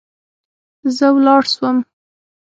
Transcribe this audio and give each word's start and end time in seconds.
زه 0.95 1.07
ولاړ 1.15 1.41
سوم. 1.53 1.77